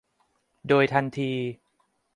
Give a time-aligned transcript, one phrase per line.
[0.67, 1.31] โดยทันที